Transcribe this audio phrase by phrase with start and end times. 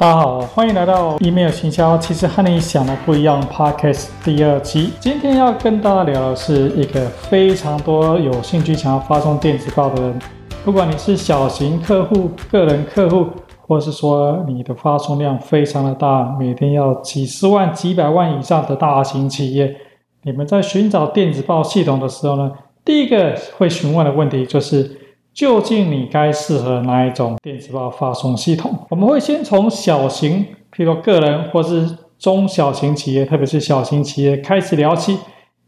[0.00, 4.94] 大家好，欢迎来到 Email 行销，其实和你想的不一样 Podcast 第二期。
[4.98, 10.18] 今天要跟大家聊的是一个非常多有兴趣想要发送电子报的人，
[10.64, 13.26] 不管你是小型客户、个人客户，
[13.60, 19.76] 或是说你的发送量非常的大，每天要几十万、几百万以上的大型企业，
[20.22, 22.50] 你们在寻找电子报系统的时候呢，
[22.86, 24.98] 第一个会询问的问题就是。
[25.32, 28.72] 究竟你该适合哪一种电子报发送系统？
[28.90, 30.44] 我们会先从小型，
[30.76, 31.88] 譬如个人或是
[32.18, 35.16] 中小型企业，特别是小型企业开始聊起，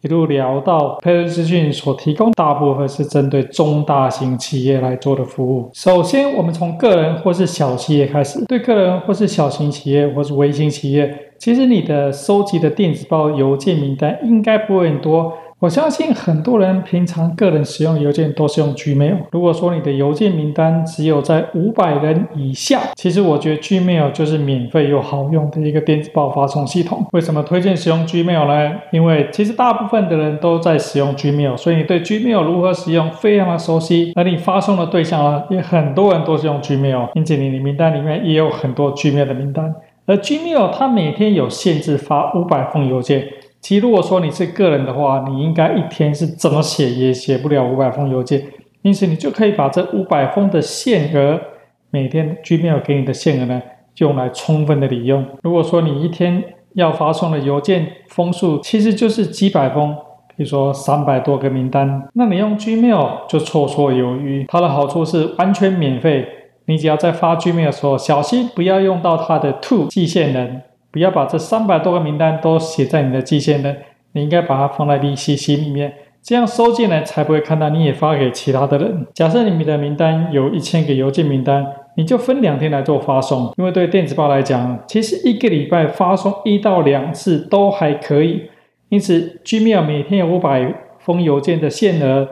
[0.03, 5.71] 一路聊到配盛资讯所提供，大部分是针对中大型企业来做的服务。
[5.73, 15.33] 首先，我们从个人或是小企业开始，对个人或是小型企业或是微型企业，其实你的收集的电子报邮件名单应该不会很多。
[15.63, 19.19] 我相信很多人平常个人使用邮件都是用 Gmail。
[19.31, 27.07] 如果说你的邮件名单只有在五百人以下，其实我觉得 Gmail 就是免费又好用的一个电子报发送系统。
[27.13, 28.73] 为什么推荐使用 Gmail 呢？
[28.91, 34.13] 因为其实大部分的人都在使用 Gmail，所以你对 Gmail 如何使用非常的熟悉。
[34.17, 39.73] 而你发送的对象呢，也很多人都是用 Gmail，因此你的名单里面也有很多 Gmail 的名单。
[40.07, 43.29] 而 Gmail 它每天有限制发五百封邮件。
[43.63, 48.43] 其实，如果说你是个人的话，你应该一天是怎么写也写不了五百封邮件，
[48.83, 51.41] 因此你就可以把这五百封的限额，
[51.91, 53.63] 每天 Gmail 给你的限额呢，
[53.99, 55.25] 用来充分的利用。
[55.43, 56.43] 如果说你一天
[56.75, 59.95] 要发送的邮件封数其实就是几百封，
[60.37, 64.45] 比如说三百多个名单，那你用 Gmail 就绰绰有余。
[64.49, 66.27] 它的好处是完全免费，
[66.67, 70.63] 你只要在发 Gmail 的时候，小心不要用到它的 To 寄件人。
[70.93, 73.79] 不要把这三百多个名单都写在你的寄件人，
[74.13, 79.07] 你应该把它放在 VCC 里面，这样收件人才不会看到你也发给其他的人。
[79.15, 88.51] 假设你们的名单有一千个邮件名单，你就分两天来做发送，因为对电子报来讲，其实一个礼拜发送一到两次都还可以。
[88.91, 92.29] 因此，Gmail 每天有五百封邮件的限额，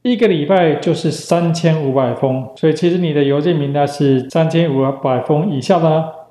[0.00, 6.21] 一个礼拜就是三千五百封，所以其实你的邮件名单是三千五百封以下的。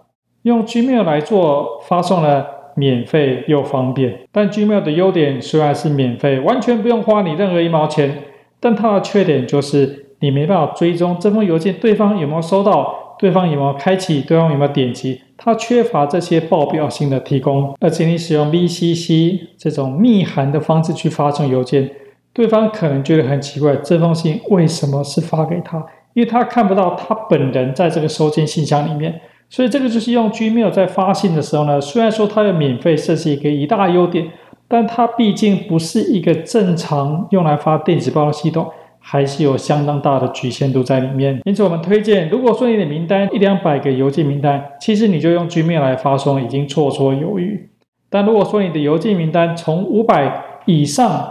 [0.43, 4.21] 用 Gmail 来做发送呢，免费又方便。
[4.31, 8.23] 但 Gmail 的优点虽然是免费，完全不用花你任何一毛钱，
[8.59, 17.75] 但它的缺点就是你没办法追踪这封邮件对方有没有收到，对方有没有开启，对方有没有点击，它缺乏这些报表性的提供。
[17.79, 21.87] 而且你使用 VCC 这种密函的方式去发送邮件，
[22.33, 25.77] 对方可能觉得很奇怪，这封信为什么是发给他？
[26.13, 29.21] 因为他看不到他本人在这个收件信箱里面。
[29.51, 34.31] 所以这个就是用 Gmail 在发信的时候呢，虽然说它的免费设是一个一大优点，
[34.69, 41.41] 但它毕竟不是一个正常用来发电子报的系统，还是有相当大的局限度在里面。
[41.43, 47.69] 因此，我们推荐，如果说你的名单一两百个邮件名单，其实你就用 Gmail 来发送已经绰绰有余。
[48.09, 51.29] 但如果说你的邮件名单从五百以上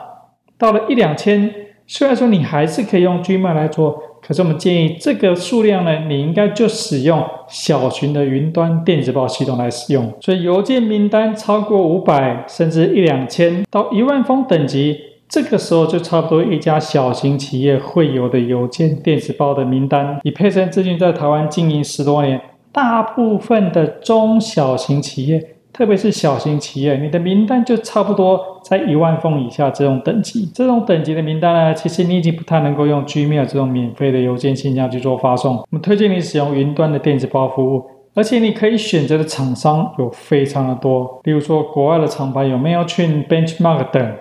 [0.58, 1.50] 到了一两千，
[1.86, 4.09] 虽然说你还是可以用 Gmail 来做。
[4.30, 10.14] 可是我们建议这个数量呢，你应该就使用小型的云端电子报系统来使用。
[10.20, 14.96] 所以邮件名单超过五百，甚至一两千到一万封等级，
[15.28, 20.20] 这个时候就差不多一家小型企业会有的邮件电子报的名单。
[20.22, 25.56] 以配盛资讯在台湾经营十多年，大部分的中小型企业。
[25.72, 30.50] 特别是小型企业，你的名单就差不多在一万封以下这种等级。
[30.54, 35.56] 这种等级的名单呢，其实你已经不太能够用 Gmail 这种免费的邮件信箱去做发送。
[35.56, 41.20] 我们推荐你使用云端的电子报服务，而且你可以选择的厂商有非常的多。
[41.22, 44.14] 比如说国外的厂牌有 Mailchimp、Benchmark 等。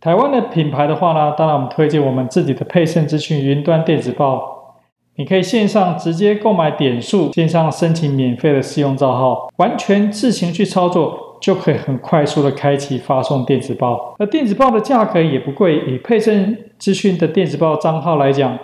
[0.00, 4.57] 台湾的品牌的话呢，当然我们推荐我们自己的配盛资讯云端电子报。
[5.18, 14.14] 你可以线上直接购买点数，线上申请免费的试用账号，完全自行去操作，就可以很快速的开启发送电子报。
[14.20, 18.56] 而电子报的价格也不贵，以配盛资讯的电子报账号来讲，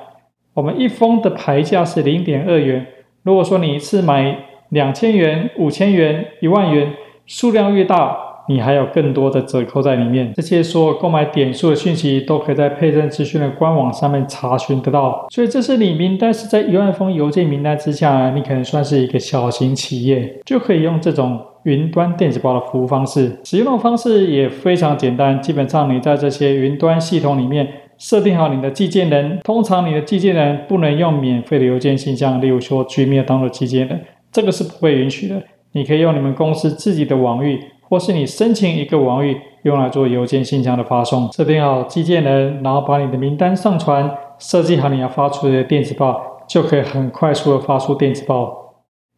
[0.55, 2.87] 我们一封的牌价是零点二元。
[3.25, 4.39] 如果说你一次买
[4.69, 6.93] 两千元、五千元、一万元，
[7.27, 8.17] 数量越大，
[8.49, 15.27] 你还有更多的折扣在里面，这些所有购买点数的讯息都可以在配证资讯的官网上面查询得到。
[15.31, 23.39] 所以这是你名单是在一万封邮件名单之下，你可能算是一个小型企业，就可以用这种云端电子报的服务方式。
[23.45, 27.67] 使用的方式也非常简单，基本上你在这些云端系统里面
[27.97, 35.43] 设定好你的寄件人，通常你的寄件人不能用免费的邮件信箱，例如说 Gmail 当做寄件人，这个是不会允许的。
[35.73, 37.59] 你可以用你们公司自己的网域。
[37.89, 48.63] 或是你申请一个网域用来做邮件信箱的发送，设定好寄件人，然后把你的名单上传，设计好你要发出的电子报，就可以很快速的发出电子报。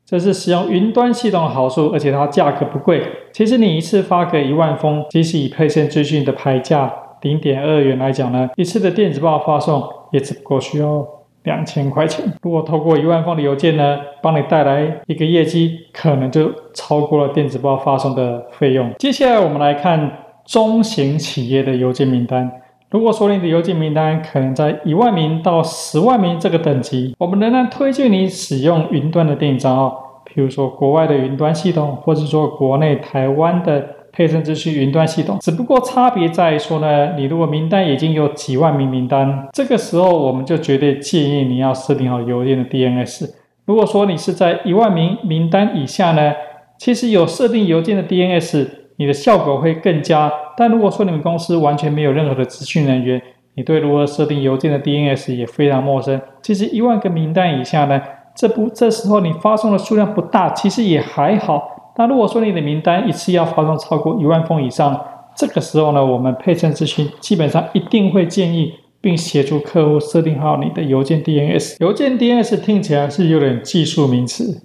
[0.05, 3.03] 这是使用云端系统的好处，而且它价格不贵。
[3.33, 11.05] 其实你一次发个一万封，即使以沛盛资讯的牌价零点二元来讲呢，一次的电子报发送也只不过需要
[11.47, 12.31] 两千块钱。
[12.43, 18.93] 如果透过一万封的邮件呢，帮你带来一个业绩，可能就超过了电子报发送的费用。
[18.99, 20.13] 接下来我们来看
[20.45, 22.51] 中型企业的邮件名单。
[22.91, 35.39] 如果说你的邮件名单可能在一万名到十万名这个等级，我们仍然推荐你使用云端的电子账号，譬如说国外的云端系统，或者说国内台湾的沛盛资讯云端系统。
[35.41, 43.29] 只不过差别在于说呢，你如果名单已经有几万名名单，这个时候我们就绝对建议你要设定好邮件的 DNS。
[43.67, 46.33] 如果说你是在一万名名单以下呢，
[46.79, 48.67] 其实有设定邮件的 DNS，
[48.97, 50.33] 你的效果会更佳。
[50.57, 53.21] 但如果说你们公司完全没有任何的资讯人员，
[53.55, 56.19] 你对如何设定邮件的 DNS 也非常陌生。
[56.41, 58.01] 其实一万个名单以下呢，
[58.35, 61.86] 这不这时候你发送的数量不大，其实也还好。
[61.97, 65.01] 那如果说你的名单一次要发送超过一万封以上，
[65.35, 71.77] 这个时候呢，我们沛盛资讯基本上一定会建议并协助客户设定好你的邮件 DNS。
[71.81, 74.63] 邮件 DNS 听起来是有点技术名词。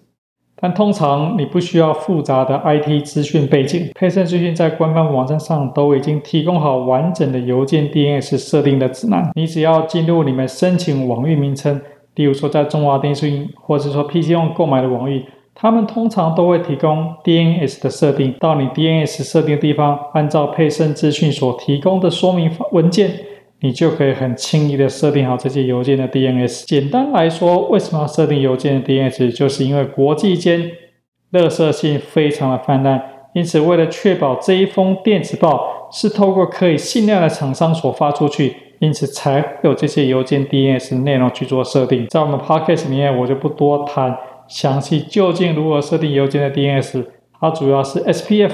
[0.64, 9.32] 但通常你不需要复杂的 IT 资讯背景，沛盛资讯在官方网站上都已经提供好完整的邮件 DNS 设定的指南。
[9.34, 11.82] 你只要进入你们申请网域名称，
[12.14, 18.34] 例如说在中华电信或者说 PC Home 购买的网域，他们通常都会提供 DNS 的设定。
[18.40, 23.12] 到你 DNS 设定的地方，按照沛盛资讯所提供的说明文件，
[23.60, 26.66] 你就可以很轻易的设定好这些邮件的 DNS。
[26.66, 29.36] 简单来说，为什么要设定邮件的 DNS？
[29.36, 30.72] 就是因为国际间
[31.32, 33.02] 垃圾信非常的泛滥，
[33.34, 42.08] 因此为了确保这一封电子报是透过可以信赖的厂商所发出去，因此才有这些邮件 DNS 内容去做设定。
[42.08, 44.18] 在我们 Podcast 里面，我就不多谈
[44.52, 47.06] 详细究竟如何设定邮件的 DNS，
[47.40, 48.52] 它主要是 SPF。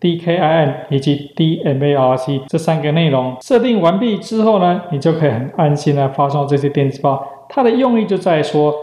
[0.00, 7.22] DKIM 以及 DMARC 这三个内容设定完毕之后呢，你就可以很安心的发送这些电子报。
[7.50, 8.74] 它的用意就在于说，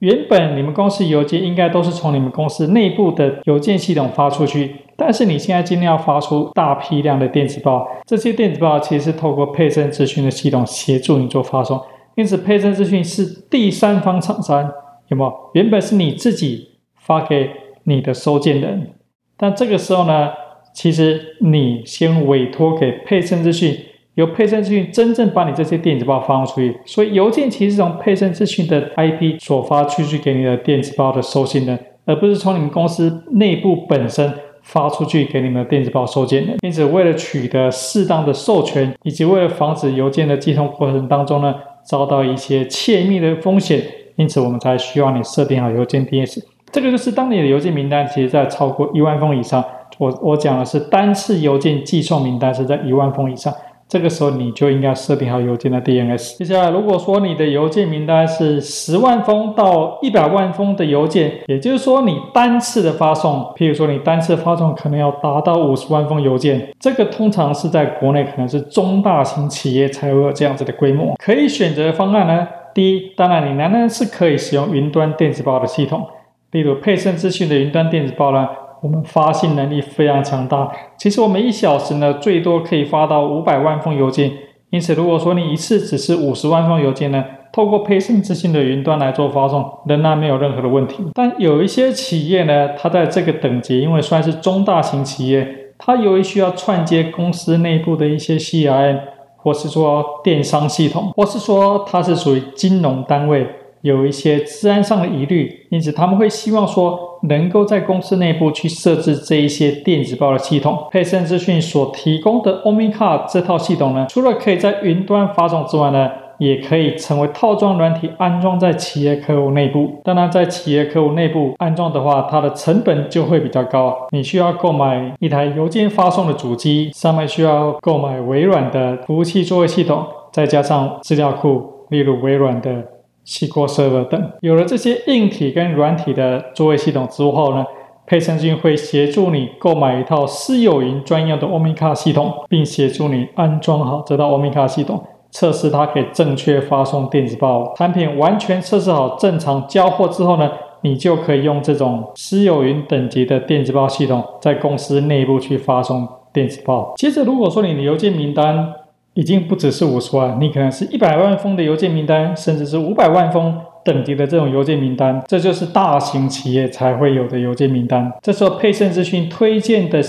[0.00, 11.80] 原本你们公司邮件应该都是从你们公司内部的邮件系统发出去，但是你现在今天要发出大批量的电子报，这些电子报其实是透过沛盛资讯的系统协助你做发送，
[12.16, 14.68] 因此沛盛资讯是第三方厂商，
[15.08, 15.32] 有没有？
[15.54, 17.50] 原本是你自己发给
[17.84, 18.90] 你的收件人。
[19.36, 20.30] 但这个时候呢，
[20.74, 23.76] 其实你先委托给沛盛资讯，
[24.14, 26.76] 由沛盛资讯真正把你这些电子报发出去。
[26.84, 34.32] 所以邮件其实是从沛盛资讯的 IP 所发出去给你的电子报的收信人，而不是从你们公司内部本身
[34.62, 36.56] 发出去给你们的电子报收件人。
[36.62, 41.54] 因此，为了取得适当的授权，以及为了防止邮件的寄送过程当中呢，
[41.86, 43.82] 遭到一些窃密的风险，
[44.18, 46.42] 因此我们才需要你设定好邮件 DNS。
[46.70, 49.64] 这个就是当你的邮件名单其实在超过一万封以上，
[49.96, 53.50] 我我讲的是单次邮件寄送名单是在一万封以上，
[53.88, 56.36] 这个时候你就应该设定好邮件的 DNS。
[56.36, 71.14] 接下来，如果说你的邮件名单是十万封到一百万封的邮件，也就是说你单次的发送，譬如说你单次发送可能要达到五十万封邮件，这个通常是在国内可能是中大型企业才会有这样子的规模。
[71.16, 76.06] 可以选择的方案呢，第一，当然你仍然是可以使用云端电子报的系统。
[76.50, 78.48] 例如沛盛资讯的云端电子报呢，
[78.82, 80.70] 我们发信能力非常强大。
[80.96, 84.32] 其实我们一小时呢，最多可以发到五百万封邮件。
[84.70, 91.04] 因此，如果说你一次只是五十万封邮件呢，透过沛盛资讯的云端来做发送，仍然没有任何的问题。
[91.14, 99.00] 但有一些企业呢，它在这个等级，因为算是中大型企业，它由于需要串接公司内部的一些 CRM，
[99.38, 103.46] 或是说电商系统，或是说它是属于金融单位。
[103.82, 110.88] 有一些治安上的疑虑，因此他们会希望说能够在公司内部去设置这一些电子报的系统。
[110.90, 120.00] 配盛资讯所提供的 omica 这套系统呢，除了可以在云端发送之外呢，也可以成为套装软体安装在企业客户内部。
[120.02, 124.06] 当然，在企业客户内部安装的话，它的成本就会比较高。
[124.10, 132.84] 你需要购买一台邮件发送的主机，上面需要购买微软的服务器作业系统，再加上资料库，例如微软的。
[133.28, 137.62] SQL Server 等，有了这些硬体跟软体的作业系统之后呢，
[138.06, 147.74] 沛盛君会协助你购买一套私有云专用的 Omnicard 系统，并协助你安装好这套 Omnicard 系统，测试它可以正确发送电子报。
[147.76, 150.50] 产品完全测试好正常交货之后呢，
[150.82, 156.94] 你就可以用这种私有云等级的电子报系统，在公司内部去发送电子报。
[156.96, 158.72] 接着，如果说你的邮件名单，
[159.14, 168.12] 已经不只是五十万，你可能是一百万封的邮件名单，甚至是五百万封等级的这种邮件名单，这就是大型企业才会有的邮件名单。
[168.22, 170.00] 这时候佩盛资讯推荐的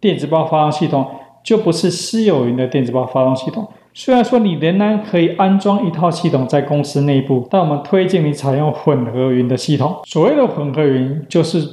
[0.00, 1.04] 电子报发送系统
[1.42, 3.66] 就不是私有云的电子报发送系统。
[3.98, 9.96] 虽然说你仍然可以安装一套系统在公司内部，但我们推荐你采用混合云的系统。
[10.04, 11.66] 所谓的混合云，就是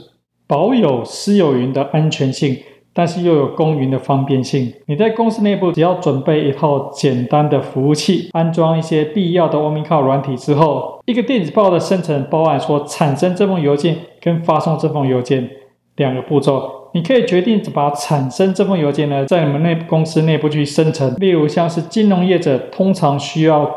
[0.48, 2.58] 保有私有云的安全性。
[2.96, 4.72] 但是又有公云的方便性。
[4.86, 15.50] 你在公司内部只要准备一套简单的服务器，安装一些必要的 Omicron 软体之后，一个电子报的生成包含说产生这封邮件跟发送这封邮件
[15.96, 16.90] 两个步骤。
[16.94, 21.16] 你可以决定把产生这封邮件呢，在你们内公司内部去生成。
[21.18, 23.70] 例如像是金融业者，通常需要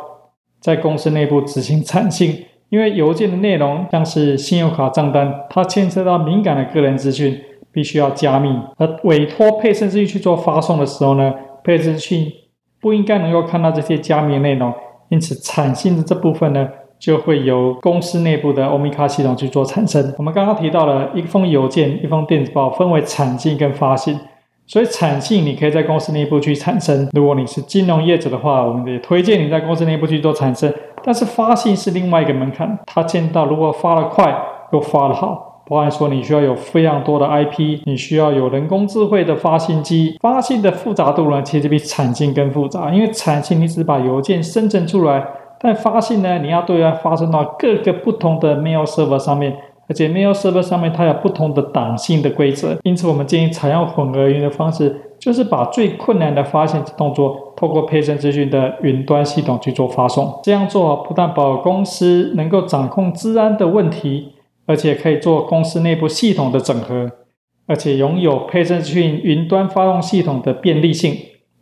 [0.60, 7.40] 在公司内部执行产信，因为邮件的内容像是信用卡账单，它牵涉到敏感的个人资讯。
[7.72, 12.32] 必须要加密，而委托佩盛资讯去做发送的时候呢，佩盛资讯
[12.80, 14.72] 不应该能够看到这些加密内容，
[15.10, 16.66] 因此产信的这部分呢，
[16.98, 20.14] 就会由公司内部的 Omicron 系统去做产生。
[20.18, 24.18] 我们刚刚提到了一封邮件、一封电子报分为产信跟发信，
[24.66, 27.08] 所以产信你可以在公司内部去产生。
[27.12, 30.72] 如果你是金融业者的话，我们也推荐你在公司内部去做产生。
[31.04, 34.36] 但是发信是另外一个门槛，它见到如果发得快
[34.72, 35.44] 又发得好。
[35.68, 42.92] 包含说，你需要有非常多的 IP，你需要有人工智慧的发信机，发信的复杂度呢，其实比产信更复杂。
[42.92, 45.24] 因为产信你只把邮件生成出来，
[45.66, 49.54] 但发信呢，你要对它发送到各个不同的 mail server 上面，
[49.88, 52.78] 而且 mail server 上面它有不同的档性的规则。
[52.84, 60.40] 因此，我们建议采用混合云的方式，就是把最困难的发信动作，透过佩盛资讯的云端系统去做发送。
[60.42, 64.32] 这样做不但保公司能够掌控治安的问题。
[64.68, 67.08] 而且可以做公司内部系统的整合，
[67.68, 71.14] 而且拥有佩盛资讯云端发送系统的便利性，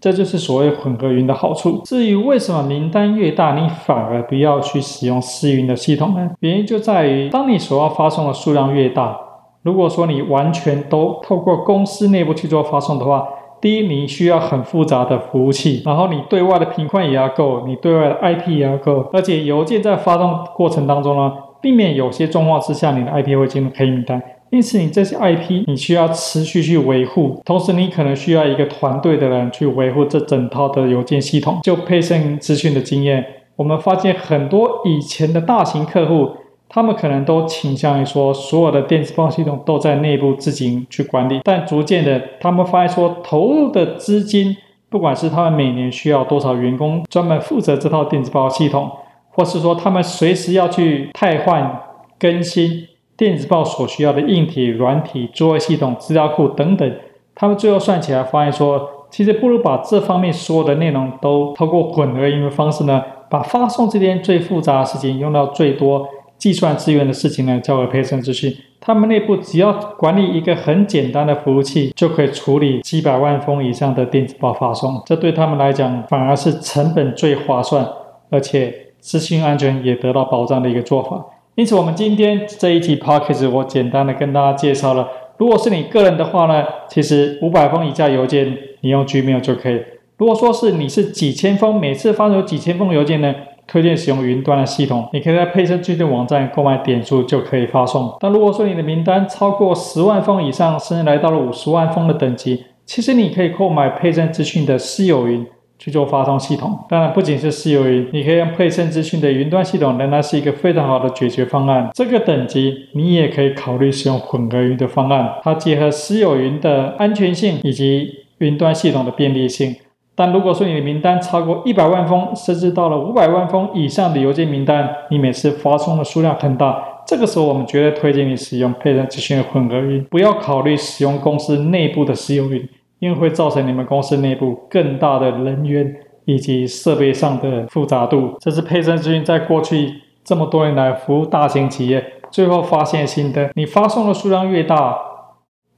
[0.05, 1.81] 这就是所谓混合云的好处。
[1.83, 6.31] 至于为什么名单越大，你反而不要去使用私云的系统呢？
[6.41, 9.19] 原因就在于，当你所要发送的数量越大，
[9.63, 13.27] 如果说你完全都透过公司内部去做发送的话，
[13.63, 21.33] 第一，你需要很复杂的服务器，然后你对外的频宽也要够，你对外的 IP 也要够，而且邮件在发送过程当中呢，
[21.63, 24.23] 避免有些状况之下，你的 IP 会进入黑名单，
[24.55, 31.59] 因此你这些 IP 你需要持续去维护，同时你可能需要一个团队的人去维护这整套的邮件系统。
[31.65, 36.31] 就配送资讯的经验，我们发现很多以前的大型客户，
[36.69, 44.57] 他们可能都倾向于说，所有的电子报系统都在内部自行去管理，但逐渐的，他们发现说，投入的资金，
[44.89, 48.89] 不管是他们每年需要多少员工专门负责这套电子报系统。
[49.37, 51.81] 或是说，他们随时要去汰换、
[52.21, 56.97] 更新电子报所需要的硬体、软体、作业系统、资料库等等，
[57.35, 68.53] 他们最后算起来发现说，其实不如把这方面所有的内容都透过混合应用方式呢，把发送这件最复杂的事情、用到最多计算资源的事情呢，交给佩盛资讯。
[68.81, 75.01] 他们内部只要管理一个很简单的服务器，就可以处理几百万封以上的电子报发送。
[75.07, 77.89] 这对他们来讲，反而是成本最划算，
[78.31, 78.81] 而且。
[79.05, 81.23] 资讯安全也得到保障的一个做法，
[81.57, 85.09] 因此我们今天这一期 podcast 我简单的跟大家介绍了。
[85.39, 89.81] 如果是你个人的话呢，其实五百封以下邮件你用 Gmail 就可以。
[90.17, 93.33] 如果说是你是几千封，每次发送有几千封邮件呢，
[93.69, 98.13] 推荐使用云端的系统，你可以在佩盛资讯网站购买点数就可以发送。
[98.19, 105.47] 但如果说你的名单超过十万封以上，甚至来到了五十万封的等级，其实你可以购买佩盛资讯的私有云。
[105.79, 111.91] 去做发送系统，当然不仅是私有云，你可以用佩盛资讯的云端系统，仍然是一个非常好的解决方案。
[111.93, 119.77] 这个等级你也可以考虑使用混合云的方案，它结合私有云的安全性以及云端系统的便利性。
[120.17, 132.69] 但如果说你的名单超过一百万封，甚至到了五百万封以上的邮件名单，你每次发送的数量很大，这个时候我们绝对推荐你使用佩盛资讯的混合云，不要考虑使用公司内部的私有云。
[133.05, 135.95] 因为会造成你们公司内部更大的人员
[136.25, 139.93] 以及设备上的复杂度，这是佩森资讯在过去
[140.25, 143.51] 这么多年来服务大型企业最后发现新的。
[143.57, 144.97] 你发送的数量越大，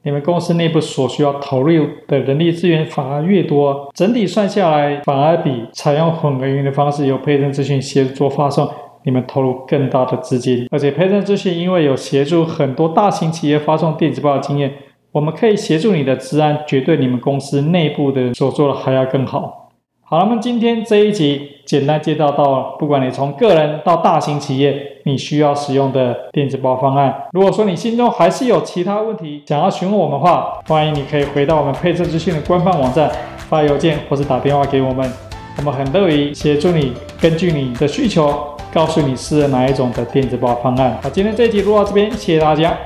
[0.04, 8.71] 你们公司内部所需要投入的人力资源反而越多，整体算下来反而比采用混合云的方式由佩森资讯协助发送，
[9.04, 10.68] 你们投入更大的资金。
[10.71, 14.73] 而且佩森资讯因为有协助很多大型企业发送电子报的经验。
[15.16, 19.70] 我们可以协助你的治安，绝对你们公司内部的所做的还要更好。
[20.02, 27.28] 好了，那么今天这一集简单介绍到，不管你从个人到大型企业，你需要使用的电子报方案。
[27.32, 33.11] 如果说你心中还是有其他问题想要询问我们的话，欢迎你可以回到我们配置资讯的官方网站
[33.49, 35.11] 发邮件或是打电话给我们，
[35.56, 38.38] 我们很乐意协助你，根据你的需求。
[38.75, 40.99] 告诉你适合哪一种的电子报方案。
[41.02, 42.76] 好，今天这一集录到这边，谢谢大家。